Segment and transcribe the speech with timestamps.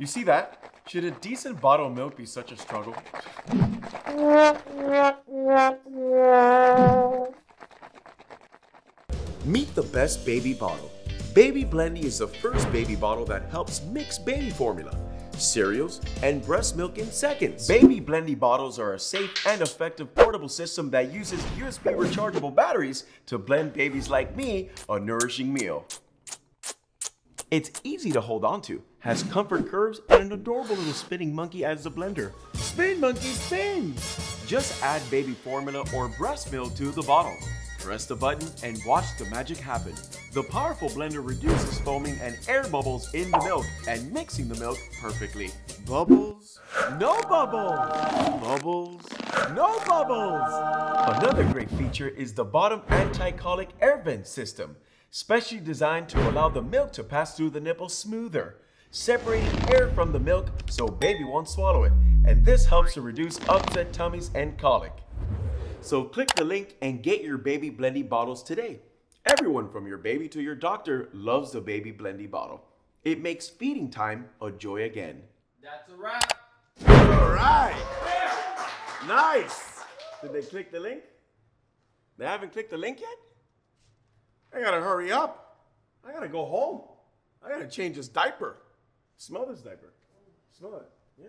[0.00, 0.72] You see that?
[0.86, 2.94] Should a decent bottle of milk be such a struggle?
[9.44, 10.90] Meet the best baby bottle.
[11.34, 14.98] Baby Blendy is the first baby bottle that helps mix baby formula,
[15.32, 17.68] cereals, and breast milk in seconds.
[17.68, 23.04] Baby Blendy bottles are a safe and effective portable system that uses USB rechargeable batteries
[23.26, 25.84] to blend babies like me a nourishing meal.
[27.50, 31.64] It's easy to hold on to, has comfort curves, and an adorable little spinning monkey
[31.64, 32.30] as the blender.
[32.54, 33.92] Spin monkey spin!
[34.46, 37.36] Just add baby formula or breast milk to the bottle.
[37.80, 39.94] Press the button and watch the magic happen.
[40.32, 44.78] The powerful blender reduces foaming and air bubbles in the milk and mixing the milk
[45.00, 45.50] perfectly.
[45.88, 46.60] Bubbles,
[47.00, 48.40] no bubbles.
[48.40, 49.02] Bubbles,
[49.56, 51.18] no bubbles.
[51.18, 54.76] Another great feature is the bottom anti-colic air vent system,
[55.10, 58.56] specially designed to allow the milk to pass through the nipple smoother,
[58.90, 61.92] separating air from the milk so baby won't swallow it.
[62.24, 64.92] And this helps to reduce upset tummies and colic.
[65.80, 68.80] So click the link and get your Baby Blendy bottles today.
[69.26, 72.64] Everyone from your baby to your doctor loves the Baby Blendy bottle.
[73.02, 75.22] It makes feeding time a joy again.
[75.62, 76.34] That's a wrap.
[76.86, 77.74] All right.
[79.08, 79.80] Nice.
[80.22, 81.02] Did they click the link?
[82.18, 83.16] They haven't clicked the link yet?
[84.60, 85.56] I gotta hurry up.
[86.06, 86.82] I gotta go home.
[87.42, 88.56] I gotta change this diaper.
[89.16, 89.94] Smell this diaper.
[90.50, 90.90] Smell it.
[91.18, 91.26] Yeah.